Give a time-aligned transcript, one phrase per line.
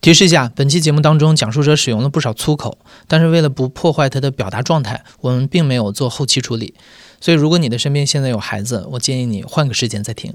[0.00, 6.72] 提示一下，本期节目当中，讲述者使用了不少粗口，但是为了不破坏他的表达状态，我们并没有做后期处理。
[7.20, 10.32] 所以，如果你的身边现在有孩子，我建议你换个时间再听。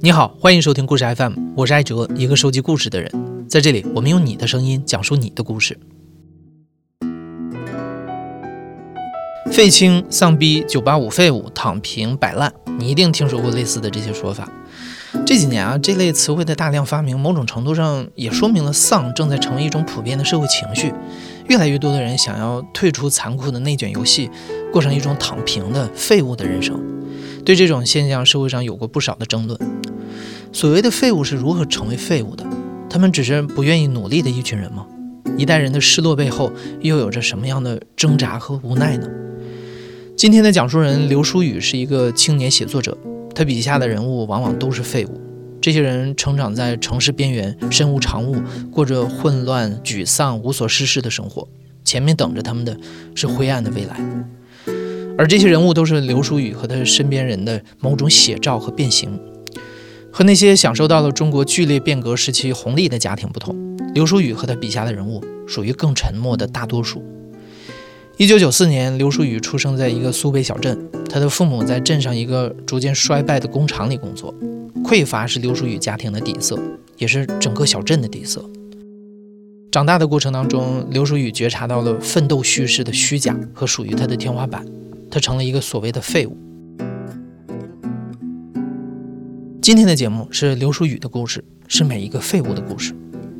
[0.00, 3.46] 你好，欢迎收听故事 FM，我是艾哲，一个收集故事的人。
[3.48, 5.78] 在这里，我们用你的声音讲述你的故事。
[9.50, 14.48] 废青、丧逼、九八五废物、躺平、摆烂，你一定听说过类似的这些说法。
[15.26, 20.92] 这几年啊，这类词汇的大量发明，某种程度上也说明了丧正在成为一种普遍的社会情绪。
[21.48, 24.30] 越来越多的人想要退出残酷的内卷游戏，
[24.70, 26.80] 过上一种躺平的废物的人生。
[27.44, 29.58] 对这种现象，社会上有过不少的争论。
[30.52, 32.46] 所谓的废物是如何成为废物的？
[32.88, 34.86] 他们只是不愿意努力的一群人吗？
[35.36, 39.08] 一代人的失落背后，又有着什么样的挣扎和无奈呢？
[40.18, 42.98] 今天的讲述人刘书宇是一个青年写作者，
[43.36, 45.20] 他笔下的人物往往都是废物。
[45.60, 48.34] 这些人成长在城市边缘，身无长物，
[48.68, 51.46] 过着混乱、沮丧、无所事事的生活。
[51.84, 52.76] 前面等着他们的
[53.14, 53.96] 是灰暗的未来。
[55.16, 59.16] 而这些人物都是刘书宇和他身边人的某种写照和变形。
[60.12, 63.54] 和那些享受到了中国剧烈变革时期红利的家庭不同，
[63.94, 67.04] 刘书宇和他笔下的人物属于更沉默的大多数。
[68.18, 70.76] 一九九四年，刘书宇出生在一个苏北小镇，
[71.08, 74.34] 他的父母在镇上一个逐渐衰败的工厂里工作，
[74.82, 76.58] 匮乏是刘书宇家庭的底色，
[76.96, 78.44] 也是整个小镇的底色。
[79.70, 84.66] 长大的过程当中，刘书宇觉察到了奋斗叙事的虚假和属于他的天花板，
[85.08, 86.36] 他成了一个所谓的废物。
[89.62, 92.92] 今天的节目是刘书宇的故事，是每一个废物的故事，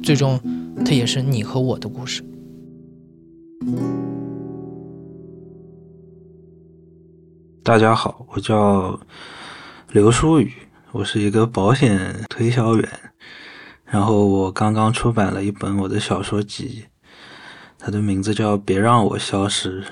[0.04, 0.40] 最终，
[0.84, 2.22] 它也是你和我的故事。
[7.68, 8.98] 大家好，我叫
[9.90, 10.50] 刘书宇，
[10.90, 13.12] 我是一个保险推销员，
[13.84, 16.86] 然后我刚刚出版了一本我的小说集，
[17.78, 19.82] 它的名字叫《别让我消失》。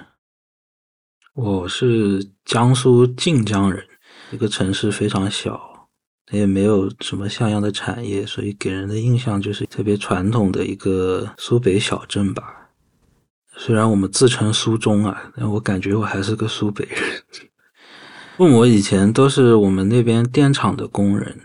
[1.34, 3.84] 我是江苏晋江人，
[4.30, 5.90] 一个城市非常小。
[6.30, 12.70] 也没有什么像样的产业，所以给人的印象就是特别传统的一个苏北小镇吧。
[13.58, 16.98] 虽然我们自称苏中啊，但我感觉我还是个苏北人。
[18.36, 21.40] 父母以前都是我们那边电厂的工人，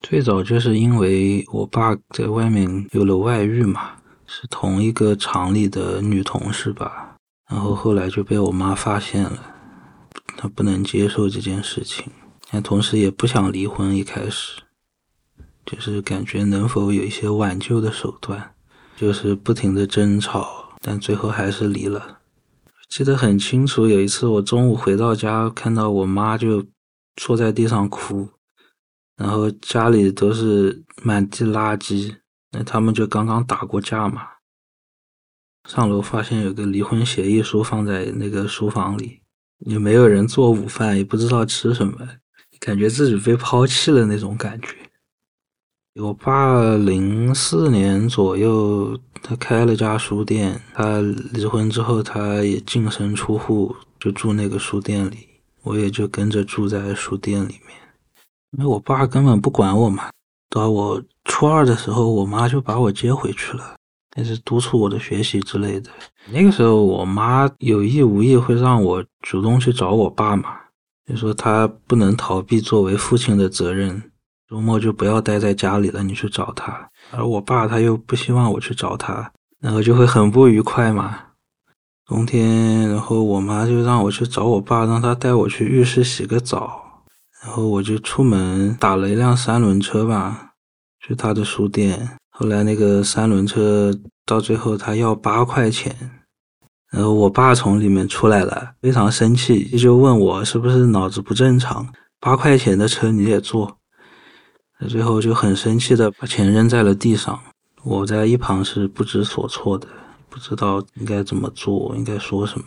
[0.00, 3.92] 最早就是因为我爸在外面有了外遇嘛，
[4.26, 7.14] 是同一个厂里的女同事吧，
[7.48, 9.54] 然后后来就被我妈发现了，
[10.36, 12.06] 她不能接受这件事情。
[12.50, 14.60] 但同时也不想离婚，一开始
[15.64, 18.54] 就是感觉能否有一些挽救的手段，
[18.96, 22.17] 就是不停的争吵，但最后还是离了。
[22.88, 26.66] 记得很清楚，有一次我中午回到家，看到我妈就
[27.16, 28.30] 坐在地上哭，
[29.16, 32.16] 然后家里都是满地垃圾，
[32.52, 34.22] 那他们就刚刚打过架嘛。
[35.68, 39.20] 上楼发现有个离婚协议书放在那个书房里，
[39.58, 42.08] 也没有人做午饭，也不知道吃什么。
[42.58, 44.87] 感觉自己被抛弃了那种感觉。
[46.00, 50.60] 我爸零四年左右，他开了家书店。
[50.72, 51.00] 他
[51.32, 55.28] 离婚之后，他也净身出户，就住那个书店里。
[55.64, 57.76] 我也就跟着住在书店里面。
[58.52, 60.08] 因为我爸根本不管我嘛。
[60.48, 63.74] 到我初二的时候，我妈就把我接回去了，
[64.14, 65.90] 开始督促我的学习之类的。
[66.30, 70.54] 那个时候，我妈有意无意会让我主动去找我爸嘛。
[71.08, 74.00] 就说他不能逃避作为父亲的责任，
[74.48, 76.88] 周末就不要待在家里了，你去找他。
[77.10, 81.18] 而我爸他又不希望我去找他，然后就会很不愉快嘛。
[82.06, 87.04] 冬天，然后我妈就让我去找我爸，让他带我去浴室洗个澡，
[87.44, 90.52] 然后我就出门打了一辆三轮车吧，
[91.06, 92.16] 去他的书店。
[92.30, 93.92] 后来那个三轮车
[94.24, 95.94] 到最后他要八块钱。
[96.90, 101.86] 然后我爸从里面出来了，非常生气，就问我是不是脑子不正常，
[102.18, 103.76] 八块钱的车你也坐。
[104.78, 107.40] 他最后就很生气的把钱扔在了地上。
[107.82, 109.86] 我在一旁是不知所措的，
[110.28, 112.66] 不知道应该怎么做，应该说什么。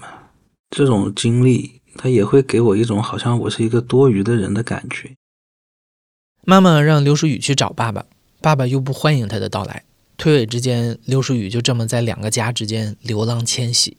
[0.70, 5.16] 这种经历，他也会给我一种好像我是一个多余的人的感觉。
[6.44, 8.06] 妈妈让刘书宇去找爸爸，
[8.42, 9.84] 爸爸又不欢迎他的到来，
[10.18, 13.98] 推诿之间，刘书宇就这么在两个家之间流浪迁徙。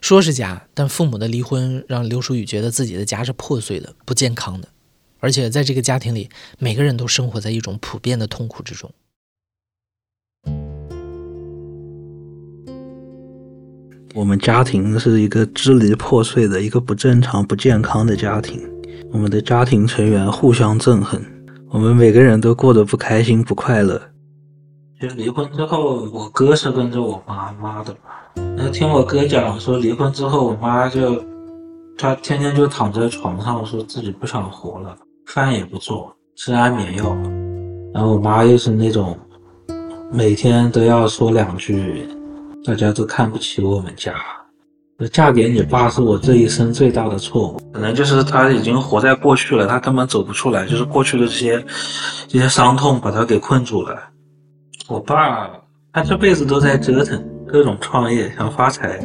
[0.00, 4.68] 说是家，但父母的离婚让刘书宇觉得自己的家是破碎的、不健康的，
[5.20, 6.28] 而且在这个家庭里，
[6.58, 8.90] 每个人都生活在一种普遍的痛苦之中。
[14.14, 18.68] 我们家庭是一个支离破碎的、一个不正常、不健康的家庭。
[19.12, 21.22] 我们的家庭成员互相憎恨，
[21.68, 24.00] 我们每个人都过得不开心、不快乐。
[25.00, 27.96] 就离婚之后，我哥是跟着我妈妈的。
[28.56, 31.24] 那听我哥讲说，离婚之后，我妈就
[31.96, 34.96] 她天天就躺在床上，说自己不想活了，
[35.28, 37.14] 饭也不做，吃安眠药。
[37.92, 39.16] 然后我妈又是那种
[40.10, 42.08] 每天都要说两句，
[42.64, 44.14] 大家都看不起我们家。
[45.12, 51.64] 嫁给你爸是我这一生最大的错误，可能就是他已经活在过去了，他根本走不出来，就是过去的这些
[52.26, 53.96] 这些伤痛把他给困住了。
[54.88, 55.50] 我爸
[55.92, 58.98] 他这辈子都在折腾各种创业，想发财，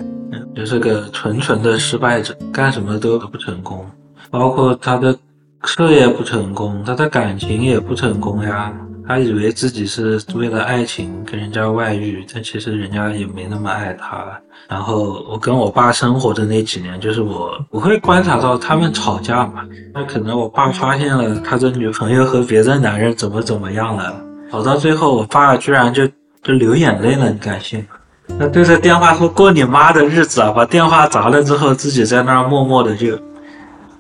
[0.56, 3.86] 就是个纯纯的失败者，干什么都不成功，
[4.32, 5.16] 包括他的
[5.66, 8.72] 事业不成功，他的感情也不成功呀。
[9.08, 14.26] 他以为自己是为了爱情跟人家外遇，但其实人家也没那么爱他。
[14.70, 19.66] 然后我跟我爸生活的那几年，就是我我会观察到他们吵架嘛。
[19.94, 24.16] 那可能我爸发现了他的女朋友和别的男人怎么怎么样了，
[24.52, 26.08] 吵到最后，我爸居然就
[26.42, 28.38] 就流眼泪了，你敢信吗？
[28.40, 33.20] 他对着电话说过你妈的日子啊，把电话砸了之后，自己在那儿默默的就，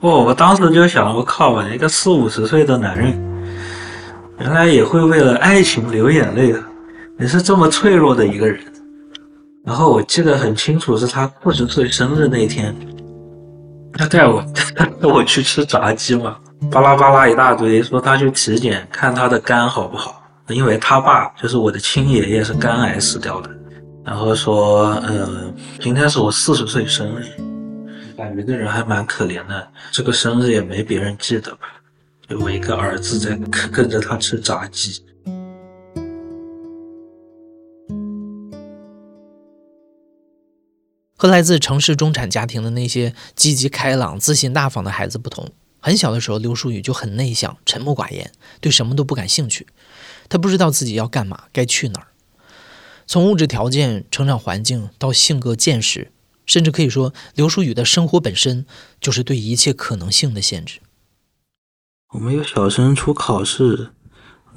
[0.03, 3.17] 不，我当时就想，我靠，我一个四五十岁的男人。
[4.37, 6.61] 原来也会为了爱情流眼泪的！
[7.17, 8.59] 你是这么脆弱的一个人。
[9.63, 12.75] 然后我记得很清楚，是他四十岁生日那天，
[13.93, 16.35] 他带我他带 我去吃炸鸡嘛，
[16.69, 23.49] 巴拉巴拉一大堆，说他去体检看他的肝好不好，因为他爸就是我的亲爷爷是肝癌死掉的。
[24.03, 27.23] 然后说，嗯，今天是我四十岁生日，
[28.15, 31.81] 感觉这人还蛮可怜的，这个生日也没别人记得吧。
[32.27, 33.35] 就我一个儿子在
[33.69, 35.03] 跟着他吃炸鸡。
[41.17, 45.49] 和来自城市中产家庭的那些积极开朗、自信大方的孩子不同，
[45.79, 49.65] 很小的时候，刘书宇就很内向、沉默寡言，对什么都不感兴趣。
[50.27, 52.07] 他不知道自己要干嘛，该去哪儿。
[53.07, 56.11] 从物质条件、成长环境到性格、见识，
[56.45, 58.65] 甚至可以说，刘书宇的生活本身
[58.99, 60.79] 就是对一切可能性的限制。
[62.13, 63.89] 我们有小升初考试，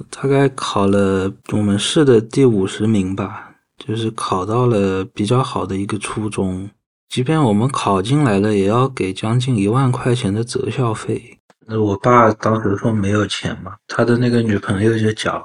[0.09, 6.69] 大概考了我们市的第五十名吧，就是考到了比较好的一个初中。
[7.09, 11.39] 即便我们考进来了，也要给将近一万块钱的择校费。
[11.65, 15.43] 那我爸当时说没有钱嘛，他的那个女朋友就讲，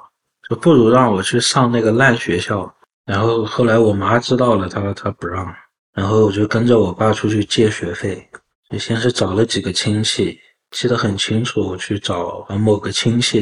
[0.48, 2.74] 就不如让我去上那个烂学校。
[3.04, 5.52] 然后后来我妈知道了，她她不让，
[5.94, 8.28] 然后我就跟着我爸出去借学费，
[8.70, 10.40] 就先是找了几个亲戚。
[10.70, 13.40] 记得很清楚，我去找某个亲戚，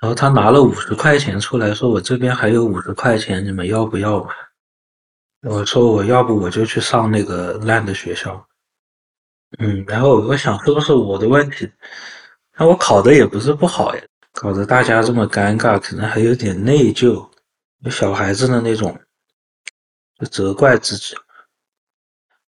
[0.00, 4.34] 然后他拿了五十块钱出来说：“我这边还有五十块钱，你们要不要吧？”
[5.48, 8.44] 我说：“我要不我就去上那个烂的学校。”
[9.60, 11.70] 嗯，然后我想是不是我的问题？
[12.56, 14.02] 那我考的也不是不好呀，
[14.32, 17.30] 搞得大家这么尴尬，可能还有点内疚，
[17.88, 18.98] 小孩子的那种，
[20.18, 21.14] 就责怪自己。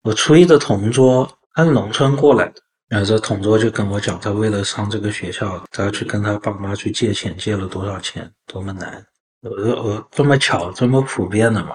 [0.05, 2.61] 我初一的同桌，他是农村过来的。
[2.89, 9.03] 然后这同桌就跟我讲，他为了上这个学校，他要去跟他爸妈去借钱，借了多少钱，多么难。
[9.41, 11.71] 我说我这么巧，这么普遍的嘛。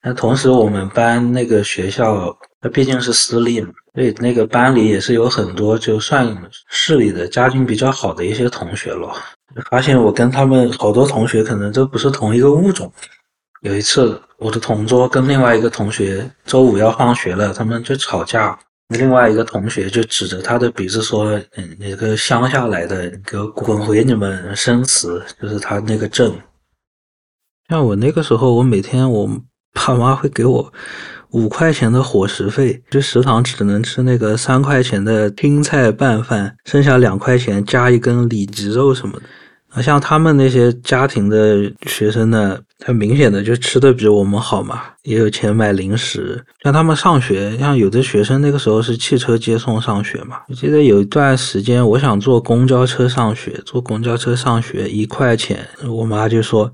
[0.00, 6.34] 那同时我们班那个学校，它毕竟是私立嘛，所以那个班里也是有很多就算
[6.68, 9.12] 市里的家境比较好的一些同学咯。
[9.68, 12.90] 发现我跟他们好多同学可能都不是同一个物种。
[13.62, 18.58] 有一次，我的同桌跟另外一个同学周五要放学了，他们就吵架。
[18.88, 26.32] 另外一个同学就指着他的鼻子说：“嗯，那个乡下来的，给我滚回你们生祠，就是他那个镇。”
[27.68, 29.28] 像我那个时候，我每天我
[29.74, 30.72] 爸妈会给我
[31.30, 39.26] 五块钱的伙食费，就食堂只能吃那个三块钱的青菜拌饭，剩下两块钱加一根里脊肉什么的。
[39.70, 46.44] 啊，像他们那些家庭的学生呢，他明显的就吃的比我们好嘛，也有钱买零食。
[46.62, 50.40] 像他们上学，像有的学生那个时候是汽车接送上学嘛。
[50.48, 56.72] 我记得有一段时间，我想坐公交车上学，坐公交车上学一块钱，我妈就说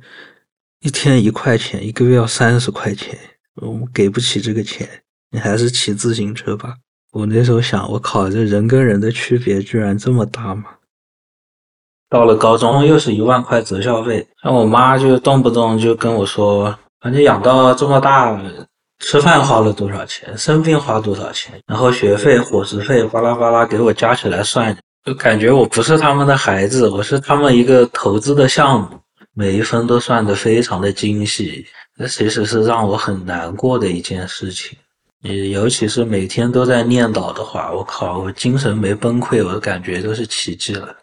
[0.81, 3.19] 一天一块钱，一个月要三十块钱，
[3.57, 4.89] 我们给不起这个钱，
[5.31, 6.75] 你还是骑自行车吧。
[7.13, 10.65] 我那时候想，我靠，这人跟人的区别居然这么大吗？
[12.09, 18.41] 到了高中又是一万块择校费，像我妈就动不动就跟我说：“把你养到这么大，
[19.01, 28.87] 吃饭花了多少钱，生病花多少钱，然后学费、伙食费巴拉巴拉给我加起来算，就感觉我不是他们的孩子，我是他们一个投资的项目，
[29.35, 31.67] 每一分都算得非常的精细。
[31.99, 34.79] 那其实是让我很难过的一件事情。
[35.23, 40.95] 你尤其是每天都在念叨的话，我靠，我精神没崩溃，我感觉都是奇迹了。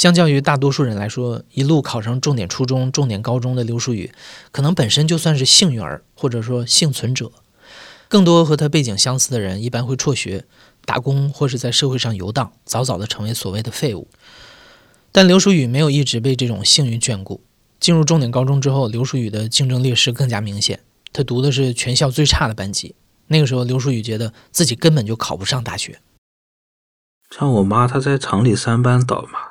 [0.00, 4.10] 相较于大多数人来说，一路考上重点初中、重点高中的刘书宇，
[4.50, 7.30] 可能本身就算是幸运儿，或者说幸存者。
[8.08, 10.46] 更多和他背景相似的人，一般会辍学、
[10.86, 14.08] 打工，或是在社会上游荡，早早的成为所谓的废物。
[15.12, 17.42] 但刘书宇没有一直被这种幸运眷顾。
[17.78, 20.80] 进入重点高中之后，刘书宇的竞争劣势更加明显。
[21.12, 22.94] 他读的是全校最差的班级。
[23.26, 26.00] 那个时候，刘书宇觉得自己根本就考不上大学。
[27.36, 29.49] 像我妈，她在厂里三班倒嘛。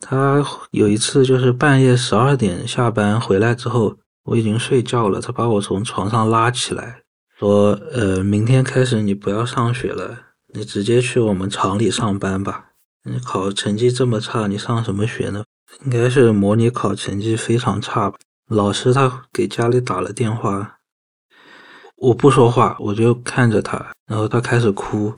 [0.00, 5.20] 他有一次就是半夜十二点下班回来之后，我已经睡觉了。
[5.20, 7.02] 他把我从床上拉起来，
[7.38, 10.18] 说：“呃，明天开始你不要上学了，
[10.54, 12.70] 你直接去我们厂里上班吧。
[13.04, 15.44] 你考成绩这么差，你上什么学呢？
[15.84, 20.78] 应该是模拟考成绩非常差吧。”老师他给家里打了电话，
[21.96, 25.14] 我不说话，我就看着他，然后他开始哭。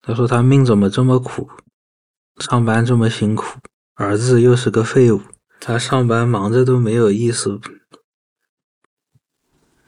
[0.00, 1.50] 他说他命怎么这么苦，
[2.38, 3.58] 上班这么辛苦。
[3.98, 5.20] 儿子又是个废物，
[5.58, 7.58] 他上班忙着都没有意思。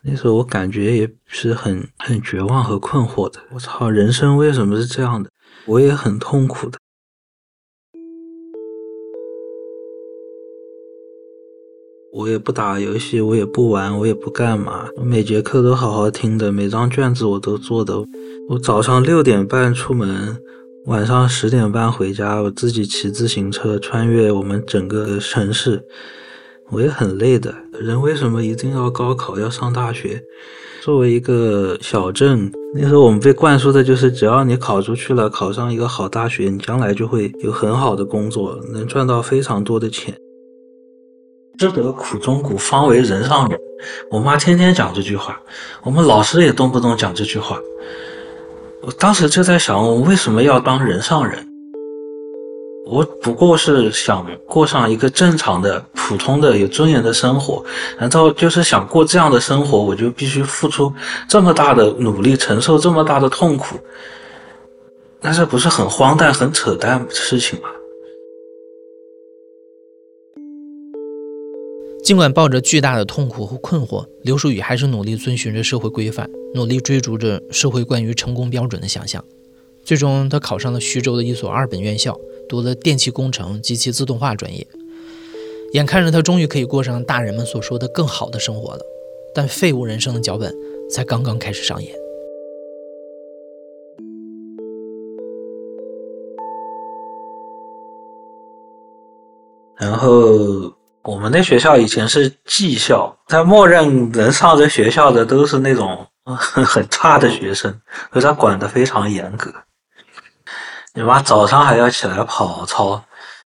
[0.03, 3.39] 那时候我感觉也是很很绝望和困惑的。
[3.53, 5.31] 我操，人生为什么是这样的？
[5.65, 6.77] 我也很痛苦的。
[12.13, 14.89] 我也不打游戏，我也不玩，我也不干嘛。
[14.97, 17.95] 我每节课都好好听的，每张卷子我都做的。
[18.49, 20.43] 我早上六点半出门。
[20.91, 25.81] 晚上十点半回家，我自己骑自行车穿越我们整个城市，
[26.69, 27.55] 我也很累的。
[27.81, 30.21] 人为什么一定要高考要上大学？
[30.83, 40.13] 作为一个小镇，那时候我们被灌输的就是，只要你考出去了，考上一个好大学，你将来就会有很好的工作，能赚到非常多的钱。
[41.57, 43.57] 知得苦中苦，方为人上人。
[44.11, 45.41] 我妈天天讲这句话，
[45.85, 47.61] 我们老师也动不动讲这句话。
[48.91, 51.47] 我当时就在想，我为什么要当人上人？
[52.89, 57.65] 我不过是想过上一个正常的、普通的、有尊严的生活。
[58.01, 60.93] 难道就是想过这样的生活，我就必须付出
[61.29, 63.79] 这么大的努力，承受这么大的痛苦？
[65.21, 67.69] 那这不是很荒诞、很扯淡的事情吗？
[72.11, 79.25] 尽管抱着巨大的痛苦和困惑，刘书宇还是努力遵循着社会规范，努力追逐着社会关于成功标准的想象。
[79.85, 84.67] 最终，他考上了徐州的一所二本院校，读了电气工程、及其自动化专业。
[85.73, 88.81] 眼看着他终于可以过上大人们所说的更好的生活了，
[89.33, 90.53] 但废物人生的脚本
[90.91, 91.95] 才刚刚开始上演。
[99.77, 100.80] 然后。
[101.03, 107.71] 我们那学校以前是技校，他默认能上这学校的都是那种很差的学生，
[108.13, 109.53] 所以他管的非常严格。
[110.93, 113.03] 你妈早上还要起来跑操，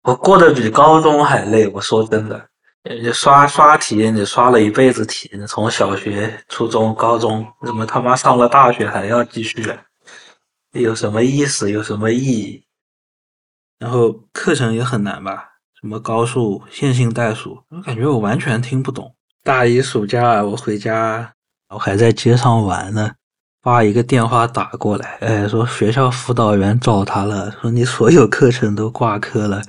[0.02, 1.66] 我过得比高中还累。
[1.68, 2.48] 我说真的，
[2.84, 9.66] 你刷刷题，你刷了一辈子题，你从小学、初中、高中，怎么他妈上了大学还要继续？
[10.72, 11.70] 有什么意思？
[11.70, 12.64] 有什么意义？
[13.78, 15.51] 然后课程也很难吧？
[15.82, 19.12] 什么高数、线性代数，我感觉我完全听不懂。
[19.42, 21.32] 大一暑假我回家，
[21.70, 23.10] 我还在街上玩呢，
[23.60, 29.60] 爸一个电话打过来，哎，说学校辅导员找他了，说你所有课程都挂科了。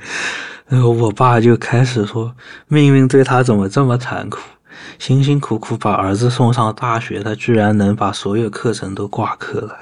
[0.67, 2.35] 然后我爸就开始说，
[2.67, 4.39] 命运对他怎么这么残酷？
[4.99, 9.75] 辛辛苦苦把儿子送上大学，他居然能把所有课程都挂科了，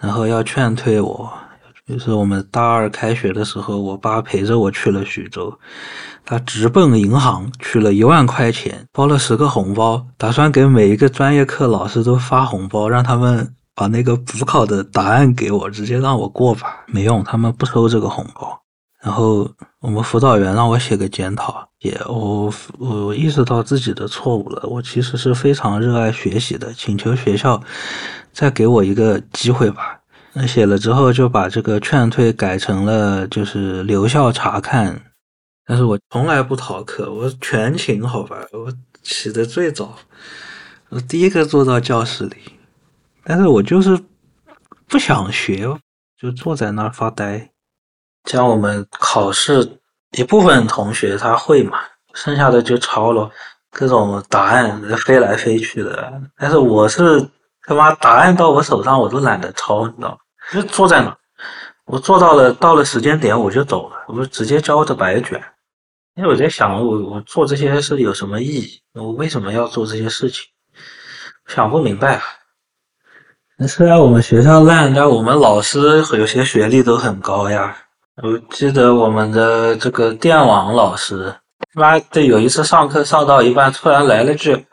[0.00, 1.34] 然后要劝退我。
[1.86, 5.56] 就是我们大二开学的时候，我爸陪着我去了徐州，
[6.24, 16.84] 他直奔银行取了一万块钱，包了十个红包，打算给每一个专业课老师都发红包，让他们把那个补考的答案给我，直接让我过吧。
[16.88, 18.60] 没用，他们不收这个红包。
[19.00, 19.48] 然后
[19.80, 24.66] 我们辅导员让我写个检讨，也我我意识到自己的错误了。
[24.68, 27.62] 我其实是非常热爱学习的，请求学校
[28.32, 30.00] 再给我一个机会吧。
[30.38, 35.00] 那写了之后，就把这个劝退改成了就是留校查看。
[35.64, 38.70] 但是我从来不逃课，我全勤，好吧，我
[39.02, 39.96] 起的最早，
[40.90, 42.36] 我第一个坐到教室里。
[43.24, 43.98] 但是我就是
[44.86, 45.74] 不想学，
[46.20, 47.50] 就坐在那儿发呆。
[48.24, 49.78] 像我们考试，
[50.18, 51.78] 一部分同学他会嘛，
[52.12, 53.30] 剩下的就抄了
[53.70, 56.12] 各种答案，飞来飞去的。
[56.36, 57.26] 但是我是
[57.62, 60.18] 他妈答案到我手上，我都懒得抄，你知道吗？
[60.52, 61.16] 就坐在那，
[61.86, 65.42] 我做到了，到了时间点我就走了，我直接交的白卷。
[66.14, 68.80] 因为我在想，我我做这些事有什么意义？
[68.94, 70.44] 我为什么要做这些事情？
[71.46, 72.20] 想不明白。
[73.58, 77.76] 那虽然我们学校烂，但我们老师有些学历都很高呀。
[78.22, 81.34] 我记得我们的这个电网老师，
[81.74, 84.66] 妈的有一次上课上到一半，突然来了句：“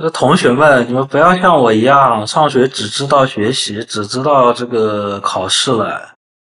[0.00, 6.10] 那同学们，你们不要像我一样，上学只知道学习，只知道这个考试了。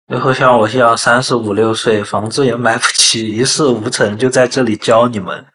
[0.08, 5.46] 最后像我这样三十五六岁，房子也买不起，一事无成，就在这里教你们。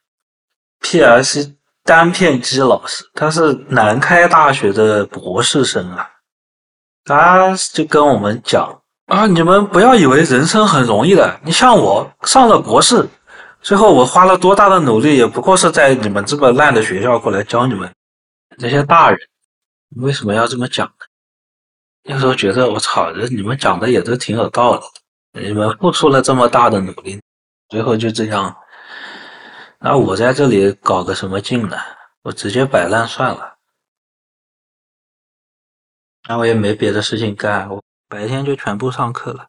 [0.81, 1.53] P.S.
[1.83, 6.07] 单片机老师，他是南开大学的博士生啊，
[7.03, 13.05] 他就跟我们讲啊，你们不要以为人生很容易的，你像我上了博士，
[13.63, 17.89] 最后我花了多大的努力，也不过是在你们这么烂的学校过来教你们
[18.57, 19.17] 这些大人，
[19.95, 21.05] 为什么要这么讲呢？
[22.03, 24.75] 那时候觉得我操，这你们讲的也都挺有道
[25.31, 27.21] 理，你们付出了这么大的努力，
[27.69, 28.53] 最后就这样。
[29.79, 31.77] 那我在这里搞个什么劲呢？
[32.21, 33.55] 我直接摆烂算了。
[36.27, 39.47] 那我也没别的事情干，我白天就全部上课了，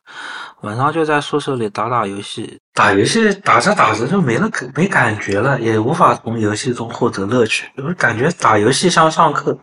[0.65, 2.59] 晚上就在宿舍里打打游戏。
[2.73, 7.71] 打游戏打着打着就没了没感觉了，也无法从游戏中获得乐趣。
[7.77, 9.59] 就是感觉打游戏像上课，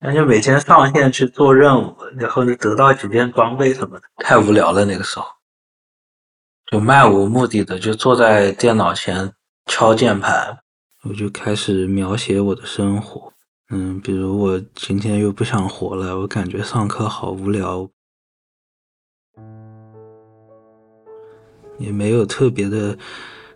[0.00, 4.84] 那就每天上线去做任务，然后就得到几件装备什么的，太无聊了。
[4.84, 5.26] 那个时候
[6.70, 9.32] 就漫无目的的就坐在电脑前。
[9.68, 10.56] 敲键盘，
[11.02, 13.32] 我就开始描写我的生活。
[13.68, 17.90] 嗯，比如我今天又不想活了，我感觉上课好无聊，
[21.78, 22.96] 也没有特别的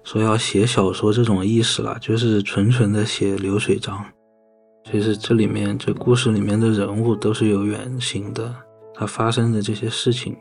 [0.02, 4.04] 说要写小说这种意识了，就是纯纯的写流水账。
[4.90, 8.54] 其实这里面这故事里面的人物都是有原型的，
[8.94, 10.36] 他发生的这些事情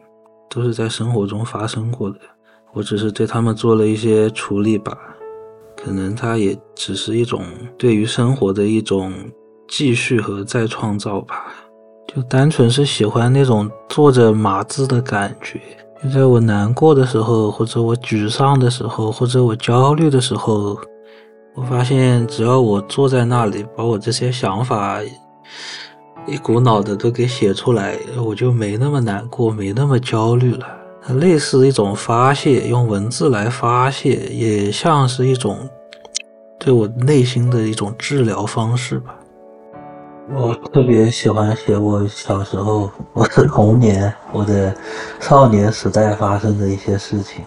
[0.50, 2.20] 都是在生活中发生过的，
[2.74, 4.98] 我只是对他们做了一些处理吧。
[5.82, 7.46] 可能它也只是一种
[7.78, 9.14] 对于生活的一种
[9.68, 11.54] 继续和再创造吧，
[12.14, 15.62] 就单纯是喜欢那种坐着码字的感觉。
[16.02, 20.80] 就在我难过的时候，或者我沮丧的时候，或者我焦虑的时候，
[21.56, 25.02] 我发现只要我坐在那里，把我这些想法
[26.26, 30.66] 一股脑的都给写出来，我就没那么难过，没那么焦虑了。
[31.16, 35.58] 类似一种发泄，用文字来发泄，也像是一种
[36.58, 39.19] 对我内心的一种治疗方式吧。
[40.32, 44.76] 我特别喜欢写我小时候、我的童年、我的
[45.20, 47.44] 少年时代发生的一些事情，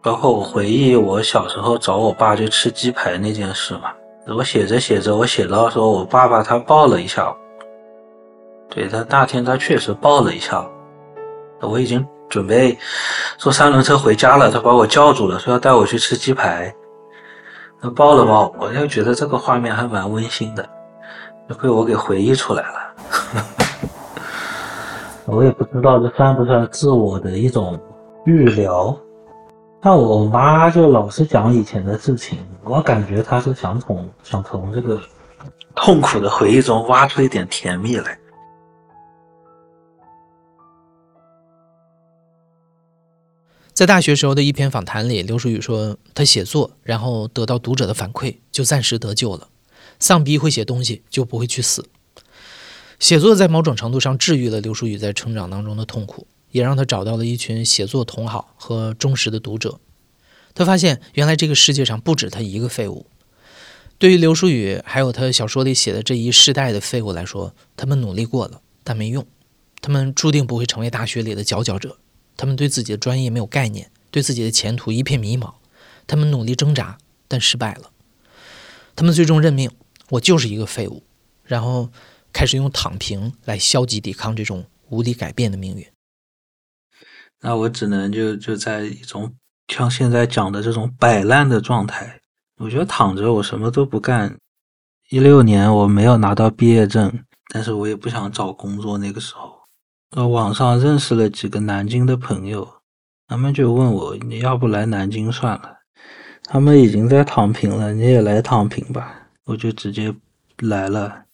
[0.00, 3.90] 包括我回忆我小时候找我爸去吃鸡排那件事嘛。
[4.36, 7.34] 我写着写着，我写到说我爸爸他抱了一下，
[8.68, 10.64] 对他那天他确实抱了一下，
[11.60, 12.06] 我已经。
[12.30, 12.78] 准备
[13.38, 16.72] 坐三轮车回家了，他把我叫住了，说要带我去吃鸡排。
[17.82, 20.64] 他抱了抱我，就觉得这个画面还蛮温馨的，
[21.54, 22.94] 被我给回忆出来了。
[25.26, 27.78] 我也不知道这算不算自我的一种
[28.26, 28.96] 预疗。
[29.82, 35.00] 像我妈就老是讲以前的事情，我感觉她是想从想从这个
[35.74, 38.18] 痛苦的回忆中挖出一点甜蜜来。
[43.72, 49.48] 在大学时候的一篇访谈里，刘书宇说，他写作，然后得到读者的反馈，就暂时得救了。
[50.00, 51.88] 丧逼会写东西，就不会去死。
[52.98, 59.78] 写作在某种程度上治愈了刘书宇在成长当中的痛苦，也让他找到了一群写作同好和忠实的读者。
[60.54, 63.06] 他发现，原来这个世界上不止他一个废物。
[63.98, 69.26] 对于刘书宇，还有他小说里写的这一世代的废物来说，他们努力过了，但没用。
[69.82, 71.98] 他们注定不会成为大学里的佼佼者。
[72.36, 75.52] 他们对自己的专业没有概念，对自己的前途一片迷茫。
[76.06, 77.90] 他们努力挣扎，但失败了。
[78.96, 79.70] 他们最终认命，
[80.10, 81.02] 我就是一个废物，
[81.44, 81.88] 然后
[82.32, 85.86] 开始用躺平来消极抵抗这种无力改变的命运。
[87.40, 89.32] 那我只能就就在一种
[89.68, 92.20] 像现在讲的这种摆烂的状态。
[92.58, 94.36] 我觉得躺着，我什么都不干。
[95.08, 98.98] 一六年我没有拿到毕业证，但是我也不想找工作。
[98.98, 99.58] 那个时候。
[100.10, 102.68] 呃，网上认识了几个南京的朋友，
[103.28, 105.78] 他们就问我，你要不来南京算了？
[106.44, 109.19] 他们已经在躺平了，你也来躺平吧？
[109.50, 110.14] 我就直接
[110.58, 111.24] 来了。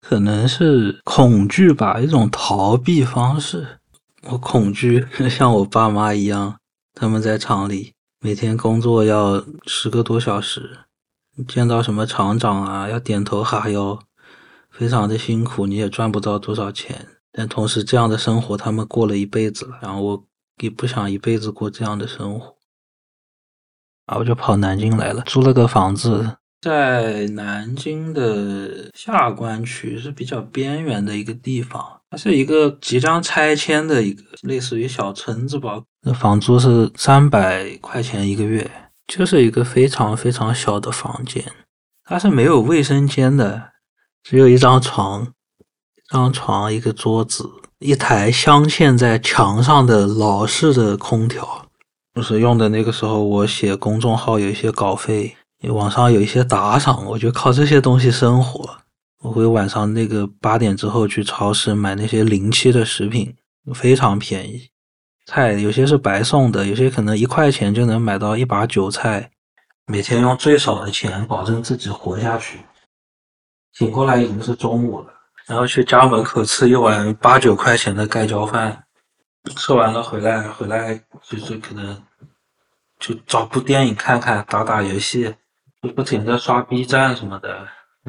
[0.00, 3.80] 可能是恐惧吧，一种逃避方式。
[4.22, 6.58] 我恐惧 像我爸妈一样，
[6.94, 10.78] 他们在厂里每天工作要十个多小时，
[11.48, 13.98] 见到什么厂长啊，要点头哈腰，
[14.70, 17.06] 非常的辛苦，你也赚不到多少钱。
[17.32, 20.24] 但同时，这样的生活他们过了一辈子了，然后我
[20.62, 22.56] 也不想一辈子过这样的生活，
[24.06, 35.80] 然后就跑南京来了，租了个房子，在南京的下关区是比较边缘的一个地方，它是一个即将拆迁的一个类似于小村子吧。
[36.02, 38.68] 那房租是三百块钱一个月，
[39.06, 41.44] 就是一个非常非常小的房间，
[42.02, 43.70] 它是没有卫生间的，
[44.24, 47.48] 只有一张床，一张床，一个桌子，
[47.78, 51.68] 一台镶嵌在墙上的老式的空调，
[52.16, 55.36] 就是用的那个时候我写公众号有一些稿费。
[55.62, 58.78] 网上有一些打赏，我就靠这些东西生活。
[59.20, 63.34] 我会晚上那个八点之后去超市买那些临期的食品，
[63.74, 64.68] 非常便宜。
[65.26, 69.30] 菜有些是白送的，有些可能一块钱就能买到一把韭菜。
[69.86, 72.60] 每天用最少的钱保证自己活下去。
[73.72, 75.12] 醒过来已经是中午了，
[75.46, 78.84] 然后去家门口吃一碗八九块钱的盖浇饭，
[79.56, 82.00] 吃完了回来回来就是可能
[83.00, 85.34] 就找部电影看看，打打游戏。
[85.86, 87.66] 不停的刷 B 站什么的，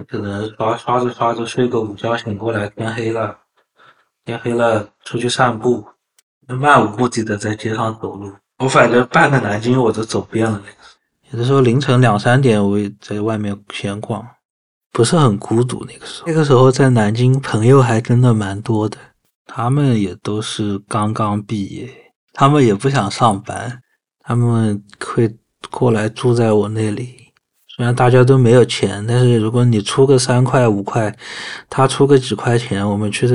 [0.08, 3.38] 可能刷刷着刷着睡个午觉，醒过来天黑了，
[4.26, 5.86] 天黑了出去散步，
[6.48, 8.34] 漫无目的的在街上走路。
[8.60, 10.62] 我反正半个南京我都走遍了。
[10.64, 10.78] 那个
[11.32, 14.26] 有的时候凌晨两三点我也在外面闲逛，
[14.92, 15.86] 不是很孤独。
[15.86, 18.98] 那个时候，那个时候在南京朋友还真的蛮多的，
[19.46, 21.90] 他们也都是刚刚毕业，
[22.34, 23.82] 他们也不想上班，
[24.22, 25.38] 他们会
[25.70, 27.27] 过来住在我那里。
[27.78, 31.16] 虽然大家都没有钱，但是如果你出个三块五块，
[31.70, 33.28] 他出个几块钱，我们去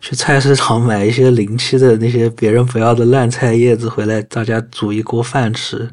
[0.00, 5.90] 去菜市场买一些临期的那些别人不要的烂菜叶子回来，大家煮一锅饭吃。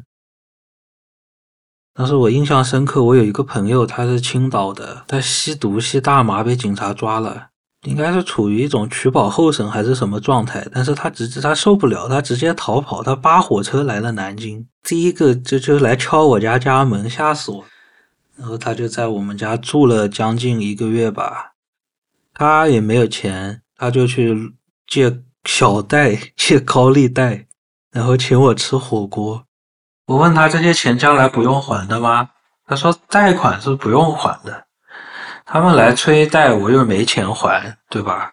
[1.92, 7.48] 当时我印象深刻，我有一个朋友，他是青岛的，他吸毒吸大麻被警察抓了，
[7.86, 17.62] 应该是处于一种取保候审还是什么状态，但是他直接他受不了，他直接逃跑，他扒火车来了南京，第一个就就来敲我家家门，吓死我。
[18.36, 21.52] 然后他就在我们家住了将近一个月吧，
[22.34, 24.54] 他也没有钱，他就去
[24.86, 27.46] 借小贷、 借高利贷，
[27.92, 29.44] 然后请我吃火锅。
[30.06, 32.30] 我问他这些钱将来不用还的吗？
[32.66, 34.64] 他说贷款是不用还的，
[35.44, 38.32] 他们来催贷，我又没钱还，对吧？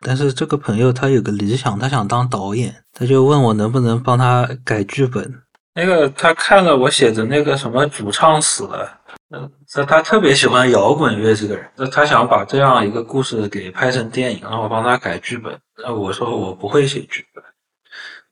[0.00, 5.42] 但是这个朋友他有个理想，他想当导演，他就问我能不能帮他改剧本。
[5.74, 9.00] 那个他看了我写的那个什么主唱死了。
[9.34, 15.58] 嗯，他他特别喜欢摇滚乐这个人，那他想把这样一个故事给拍成电影，让我帮他改剧本。
[15.82, 17.42] 那我说我不会写剧本，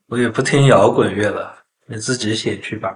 [0.08, 1.54] 我也不听摇滚乐了，
[1.86, 2.94] 你自己写去吧。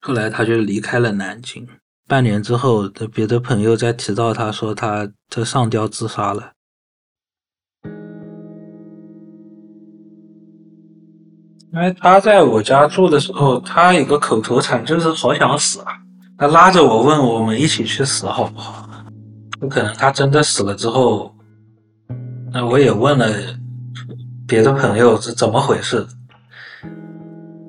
[0.00, 1.68] 后来他就离开了南京，
[2.08, 6.52] 半年之后，的别的朋友在提到他说他他上吊自杀了。
[11.74, 16.05] 因为他在我家住的时候，他有个口头禅就是好想死啊。
[16.38, 18.86] 他拉着我问我们一起去死好不好？
[19.62, 21.34] 有可能他真的死了之后，
[22.52, 23.26] 那我也问了
[24.46, 26.06] 别的朋友是怎么回事，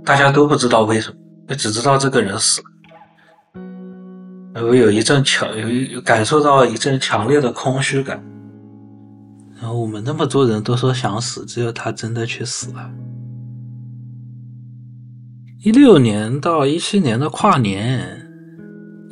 [0.04, 1.10] 大家都不知道为什
[1.48, 2.68] 么，只知道这个人死了。
[4.64, 8.22] 我有一阵强有一感受到一阵强烈的空虚感。
[9.56, 12.92] 然后我们那么多人都说想死，只有他真的去死了。
[15.64, 18.27] 一六年到一七年的跨年。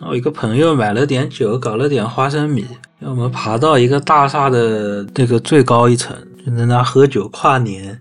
[0.01, 2.65] 我一个朋友买了点酒，搞了点花生米，
[2.99, 7.99] 让我们爬到一个大厦的这个最高一层，就在那喝酒跨年。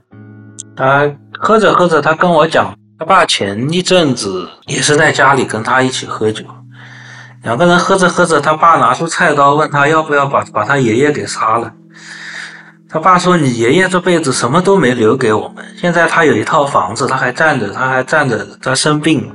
[0.77, 6.45] 他喝着喝着，他跟我讲，他爸前一阵子也是在家里跟他一起喝酒，
[7.43, 11.73] 两个人喝着喝着，他爸拿出菜刀问他要不要把把他爷爷给杀了。
[12.89, 19.33] 他爸说：“你爷爷这辈子什么都没留给我们，现在他有一套房子，他还站着，他还站着，他生病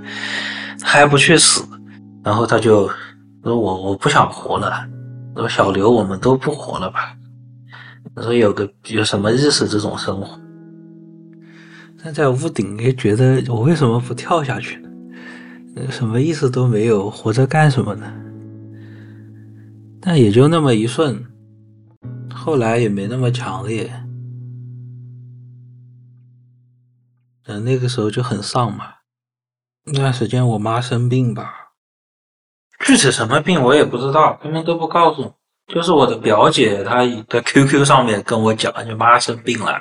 [0.84, 1.64] 还不去死。”
[2.24, 2.88] 然后他就
[3.44, 4.88] 说：“我我不想活了。”
[5.36, 7.16] 说小刘，我们都不活了吧？
[8.16, 10.40] 他说有个有什么意思这种生活？
[12.04, 14.90] 站在屋顶也觉得我为什么不跳下去呢？
[15.90, 18.12] 什么意思都没有，活着干什么呢？
[20.02, 21.26] 但也就那么一瞬，
[22.34, 23.92] 后来也没那么强烈。
[27.46, 28.86] 嗯，那个时候就很丧嘛。
[29.86, 31.59] 那段时间我妈生病吧。
[32.90, 35.32] 具体什么病我也不知道，他们都不告诉。
[35.68, 39.80] 就是我的表姐，她在 QQ 上面跟我讲，你妈生病了，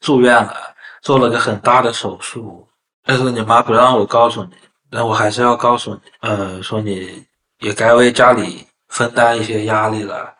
[0.00, 0.54] 住院了，
[1.02, 2.66] 做了个很大的手术。
[3.04, 4.52] 但是你妈不让我告诉你，
[4.90, 7.22] 但我还是要告诉你，呃，说你
[7.58, 10.32] 也该为家里分担一些压力了，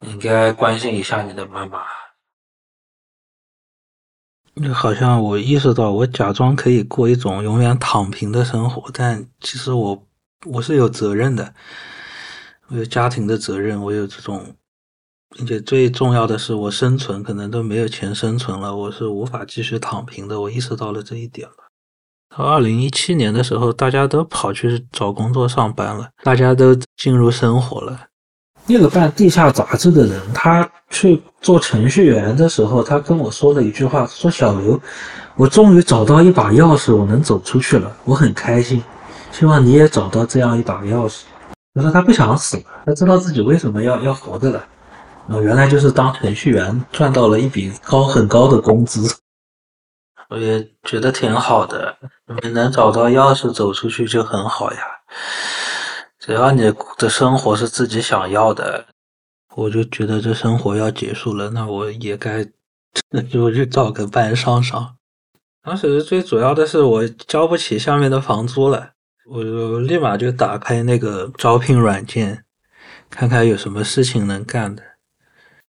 [0.00, 1.82] 应该关心一下你的妈妈。
[4.64, 10.02] 就好像我意识到，我假装可以过一种永远躺平的生活，但其实我。
[10.46, 11.52] 我是有责任的，
[12.68, 14.54] 我有家庭的责任，我有这种，
[15.36, 20.40] 并且最重要的是，我生存可能都没有钱生存了，我是无法继续躺平的。
[20.40, 21.54] 我意识到了这一点了。
[22.36, 28.06] 到二零一七年的时候，大家都跑去找工作上班了，大家都进入生活了。
[28.66, 34.80] 那个办地下杂志的人，他去做程序员的时候，他跟我说了一句话，说：“小刘，
[35.34, 38.80] 我终于找到一把钥匙，我能走出去了，我很开心。
[39.38, 41.20] 希望你也找到这样一把钥匙。”
[41.74, 44.66] 他说他不想死，他知道自己为什么要要活着了。
[45.28, 49.08] 哦，原来就是当程序员赚到了一笔高很高的工资。
[50.28, 51.96] 我也觉得挺好的，
[52.42, 54.78] 你能找到钥匙走出去就很好呀。
[56.18, 58.86] 只要你的生活是自己想要的，
[59.54, 62.44] 我就觉得这生活要结束了，那我也该
[63.10, 64.96] 那就去找个班上上。
[65.62, 68.90] 当时最主要的是我交不起下面的房租了，
[69.30, 72.44] 我就立马就打开那个招聘软件，
[73.10, 74.82] 看看有什么事情能干的。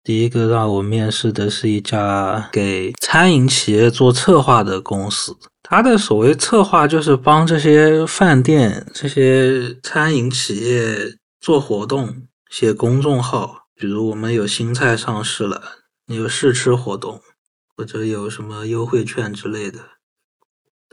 [0.02, 5.36] 第一个让我面试的是一家给餐饮企业做策划的公司。
[5.62, 13.68] 他的所谓策划就是帮这些饭店、这些餐饮企业做活动、写公众号。
[13.76, 15.62] 比如我们有新菜上市了，
[16.08, 17.22] 有试吃活动，
[17.76, 19.80] 或者有什么优惠券之类的。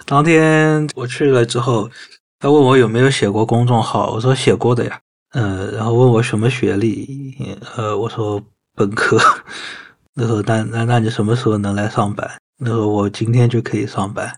[0.05, 1.91] 当天我去了之后，
[2.39, 5.01] 他问我有没有写过公众号，我说写过的呀。
[5.33, 7.35] 呃，然后问我什么学历，
[7.77, 8.41] 呃，我说
[8.75, 9.19] 本科。
[10.15, 12.29] 那时候，那那那你什么时候能来上班？
[12.59, 14.31] 那时候我今天就可以上班。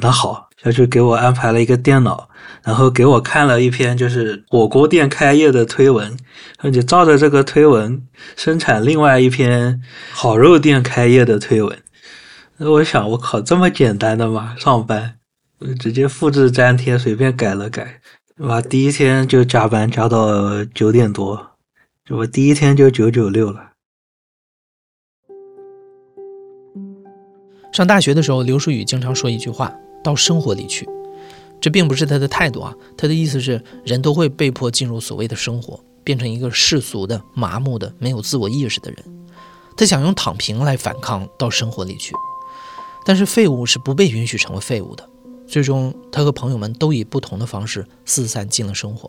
[0.00, 2.28] 那好，小区给我安排了一个电脑，
[2.62, 6.16] 然后给我看了一篇就是火锅店开业的推文，
[6.60, 8.00] 说你照着这个推文
[8.36, 9.82] 生产另外一篇
[10.14, 11.76] 烤肉店开业的推文。
[12.56, 14.54] 那我想，我靠，这么简单的吗？
[14.56, 15.16] 上班，
[15.78, 18.00] 直接复制粘贴，随便改了改，
[18.36, 18.60] 是吧？
[18.60, 21.52] 第一天就加班加到九点多，
[22.10, 23.72] 我第一天就九九六了。
[27.72, 29.74] 上大学的时候，刘书宇经常说一句话
[30.04, 30.88] ：“到生活里去。”
[31.60, 39.26] 这并不是他的态度啊，他的意思是，人都会被迫进入所谓的生活，变成一个世俗的、麻木的、没有自我意识的人。
[39.76, 42.12] 他想用躺平来反抗到生活里去，
[43.04, 45.08] 但是废物是不被允许成为废物的。
[45.54, 49.08] 最终，他和朋友们都以不同的方式四散进了生活。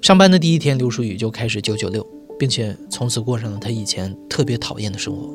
[0.00, 2.02] 上班的第一天，刘书宇就开始九九六，
[2.38, 5.28] 并且从此过上了他以前特别讨厌的生活。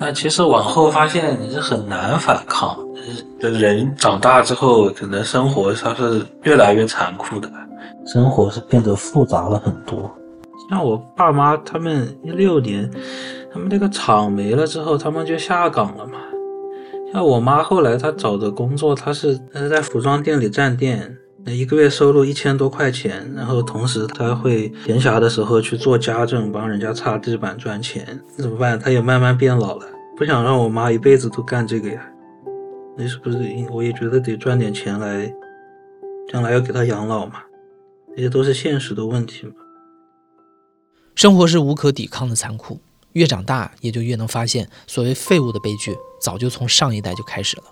[0.00, 2.76] 那其实往后发现你是很难反抗，
[3.38, 7.48] 人长大之后，可能生活它是越来越残酷的，
[8.04, 10.10] 生活是变得复杂了很多。
[10.68, 12.90] 像我爸妈他们一六年，
[13.52, 16.18] 他们那个厂没了之后，他们就下岗了嘛。
[17.12, 21.16] 那我妈后来她找的工作，她是她是在服装店里站店。
[21.44, 28.78] 那一个月收入一千多块钱，然后同时她会闲暇的时候去做家政，帮人家擦地板赚钱，那怎么办？
[28.78, 32.08] 她也慢慢变老了，不想让我妈一辈子都干这个呀。
[32.96, 33.38] 那是不是？
[33.70, 35.34] 我也觉得得赚点钱来，
[36.28, 37.42] 将来要给她养老嘛，
[38.14, 39.52] 这些都是现实的问题嘛。
[41.16, 42.78] 生活是无可抵抗的残酷，
[43.12, 47.64] 越长大也就越能发现，所谓废物的悲剧早就从上一代就开始了。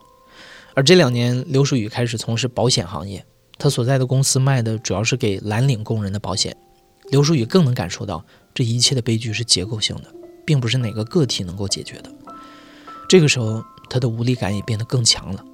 [0.74, 3.24] 而这两年，刘淑宇开始从事保险行业。
[3.58, 6.56] 他所在的公司卖的主要是给蓝领工人的保险，
[7.10, 8.24] 刘书宇更能感受到
[8.54, 10.04] 这一切的悲剧是结构性的，
[10.46, 12.10] 并不是哪个个体能够解决的。
[13.06, 15.44] 这个时候，他的无力感也变得更强了。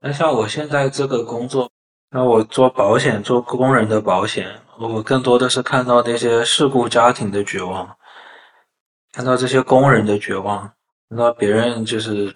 [0.00, 1.70] 那像我现在这个工作，
[2.14, 7.96] 那我做保险，做工人的保险，我更多的是看到那些事故家庭的绝望，
[9.12, 10.70] 看到这些工人的绝望。
[11.08, 12.34] 那别人就是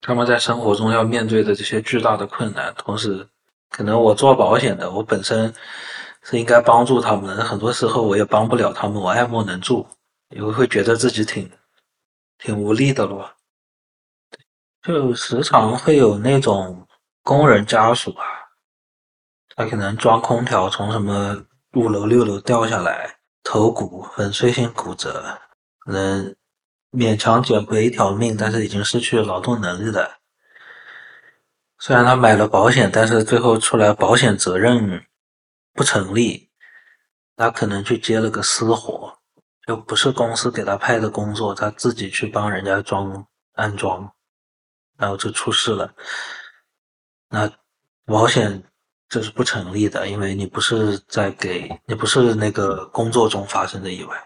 [0.00, 3.28] 他们在生活中要面对的这些巨大的困难，同时，
[3.68, 5.52] 可能我做保险的，我本身
[6.22, 9.86] 是应该帮助他们，很多时候我也帮不了他们，我爱莫能助，
[10.30, 11.50] 也会觉得自己挺
[12.38, 13.30] 挺无力的咯。
[14.82, 16.86] 就时常会有那种
[17.22, 18.24] 工人家属啊，
[19.56, 25.38] 他可能装空调从什么五楼六楼掉下来，头骨粉碎性骨折，
[25.78, 26.34] 可能。
[26.96, 30.08] 勉强捡回一条命，但是已经失去劳动能力的。
[31.80, 35.04] 虽然他买了保险，但是最后出来保险责任
[35.72, 36.48] 不成立，
[37.34, 39.12] 他可能去接了个私活，
[39.66, 44.08] 就不是公司给他派的工作，他自己去帮人家装安装，
[44.96, 45.92] 然后就出事了。
[47.28, 47.50] 那
[48.06, 48.62] 保险
[49.14, 54.16] 这是不成立的，因为你不是在给你不是那个工作中发生的意外，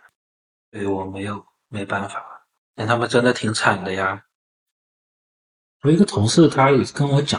[0.72, 2.24] 所以我没有没办法。
[2.74, 4.22] 但他们真的挺惨的呀。
[5.82, 7.38] 我一个同事，他也跟我讲，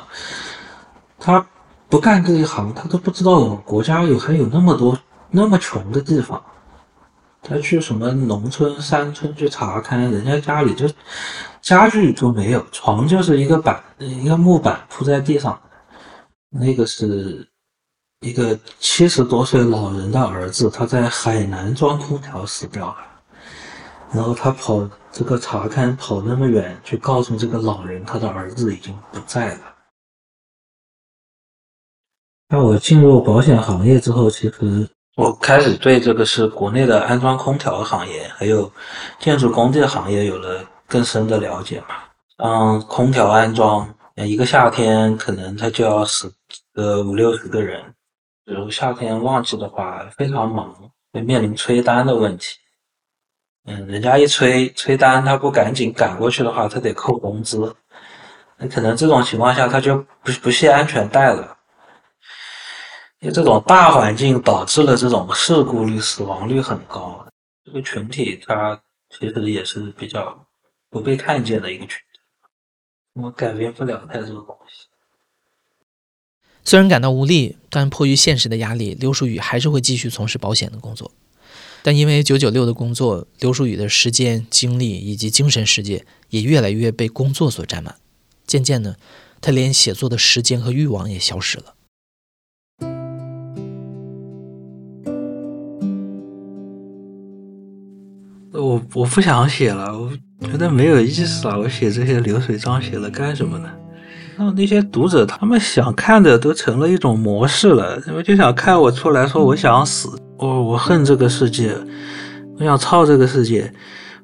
[1.18, 1.44] 他
[1.90, 4.96] 不干这一行，他都不知道我们国家有还有那么多
[5.32, 6.40] 那么穷的地方。
[7.42, 10.88] 他去什么农村、山村去查看，人家家里就
[11.62, 15.60] 家具都没有，床就是一个板，一个木板铺在地上。
[16.50, 17.48] 那个是
[18.22, 22.98] 一个七十多岁老人的儿子，他在海南装空调死掉了。
[24.14, 29.62] 然后他跑这个查看跑那么远，去告诉这个老人，他的儿子已经不在了。
[32.50, 34.90] 那我进入保险行业之后，其实。
[35.16, 38.72] 我开始对这个是国内的安装空调行业，还有
[39.20, 41.88] 建筑工地行业有了更深的了解嘛。
[42.38, 46.34] 嗯空调安装，一个夏天可能它就要死
[46.74, 47.94] 个五六十个人。
[48.46, 52.58] 比如夏天旺季的话，非常忙，会面临催单的问题。
[53.66, 57.76] 嗯，人家一催催单，他不赶紧赶过去的话，他得扣工资。
[58.58, 61.58] 那可能这种情况下，他就不不系安全带了。
[63.20, 67.28] 因为这种大环境导致了这种事故率、死亡率很高，
[67.64, 70.48] 这个群体他其实也是比较
[70.90, 72.20] 不被看见的一个群体，
[73.22, 74.88] 我改变不了太多东西。
[76.70, 81.12] 虽然感到无力，但迫于现实的压力，刘书宇还是会继续从事保险的工作。
[81.82, 87.96] 但因为九九六的工作，刘书宇的时间、精力以及精神世界也越来越被工作所占满，
[88.46, 89.00] 渐渐的，
[89.42, 91.74] 他连写作的时间和欲望也消失了。
[98.54, 100.12] 我我不想写了，我
[100.46, 101.58] 觉得没有意思啊！
[101.58, 103.72] 我写这些流水账写了干什么呢？
[104.40, 111.76] 让那些读者他们想看的都成了一种模式了，他们就想看我出来说我想死，我我恨这个世界，
[112.58, 113.70] 我想操这个世界，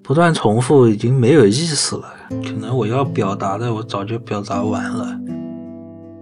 [0.02, 2.14] 不断重复已经没有意思了。
[2.30, 5.20] 可能我要表达的我早就表达完了，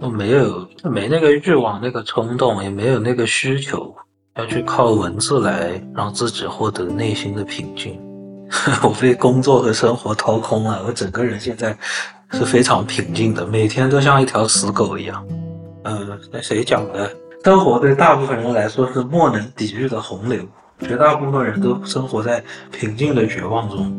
[0.00, 3.94] 我没有没那个欲望、那个冲动，也没有那个需求。
[4.34, 7.96] 要去靠文字来让自己获得内心的平静。
[8.82, 11.76] 我被工作和生活掏空了，我整个人现在
[12.34, 15.24] 是非常平静的，每天都像一条死狗一样。
[15.84, 17.08] 呃，那谁讲的？
[17.44, 20.42] 生活对大部分人来说是莫能抵御的洪流，
[20.80, 22.42] 绝大部分人都生活在
[22.72, 23.92] 平静的绝望中。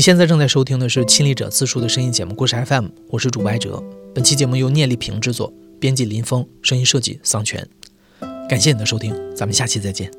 [0.00, 3.84] 你现在正在收听的是《亲历者自述》的声音节目《故事 FM》，我是主播艾哲。
[4.14, 7.68] 本期节目由聂丽萍制作，编辑林峰，声音设计桑泉。
[8.48, 10.10] 感谢你的收听，咱们下期再见。